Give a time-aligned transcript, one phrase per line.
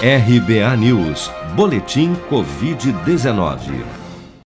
[0.00, 3.84] RBA News, Boletim Covid-19.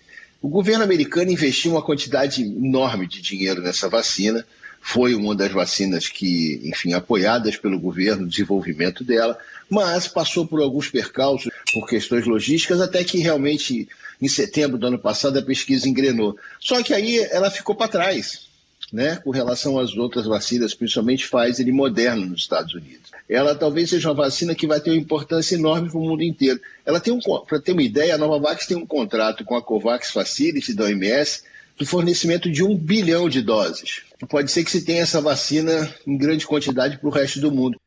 [0.41, 4.45] O governo americano investiu uma quantidade enorme de dinheiro nessa vacina
[4.81, 9.37] foi uma das vacinas que, enfim, apoiadas pelo governo, desenvolvimento dela,
[9.69, 13.87] mas passou por alguns percalços, por questões logísticas, até que realmente
[14.21, 16.35] em setembro do ano passado a pesquisa engrenou.
[16.59, 18.47] Só que aí ela ficou para trás,
[18.91, 23.11] né, com relação às outras vacinas, principalmente Pfizer e Moderna nos Estados Unidos.
[23.29, 26.59] Ela talvez seja uma vacina que vai ter uma importância enorme para o mundo inteiro.
[26.83, 30.11] Ela tem um, para ter uma ideia, a Novavax tem um contrato com a Covax
[30.11, 31.43] Facility da OMS
[31.79, 34.01] do fornecimento de um bilhão de doses.
[34.29, 37.77] Pode ser que se tenha essa vacina em grande quantidade para o resto do mundo.